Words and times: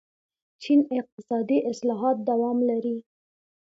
چین 0.63 0.79
اقتصادي 0.99 1.57
اصلاحات 1.71 2.17
دوام 2.29 2.57
لري. 2.69 2.95